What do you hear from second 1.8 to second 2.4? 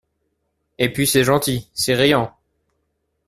riant!